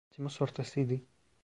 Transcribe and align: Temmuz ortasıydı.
Temmuz 0.09 0.41
ortasıydı. 0.41 1.01